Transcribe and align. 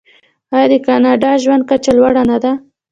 آیا 0.55 0.67
د 0.71 0.75
کاناډا 0.87 1.31
ژوند 1.43 1.63
کچه 1.69 1.91
لوړه 1.97 2.23
نه 2.29 2.37
ده؟ 2.43 2.51